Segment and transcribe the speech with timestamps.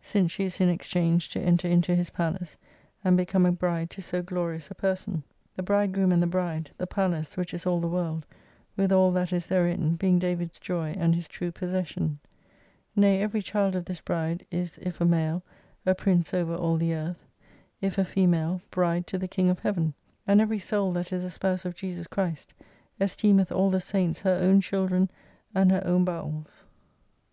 [0.00, 2.56] Since she is in exchange to enter into His palace,
[3.02, 5.24] and become a bride to so glorious a person.
[5.56, 8.24] The Bridegroom and the Bride, the Palace (which is all the world)
[8.76, 12.20] with all that is therein, being David's joy and his true possession.
[12.94, 15.38] Nay every child of this Bride is if a mal
[15.84, 17.26] e, a Prince over all the earth;
[17.80, 19.94] if a female, Bride to the King of Heaven.
[20.28, 22.54] And every Soul that is a spouse of Jesus Christ,
[23.00, 25.10] esteemeth all the Saints her own children
[25.56, 26.66] and her own bowels.